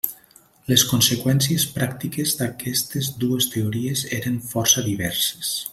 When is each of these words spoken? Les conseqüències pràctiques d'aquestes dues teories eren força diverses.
Les 0.71 0.85
conseqüències 0.91 1.65
pràctiques 1.75 2.33
d'aquestes 2.41 3.13
dues 3.25 3.49
teories 3.57 4.05
eren 4.21 4.45
força 4.55 4.91
diverses. 4.93 5.53